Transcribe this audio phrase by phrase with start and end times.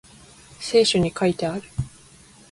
[0.59, 1.61] 聖書に書いてある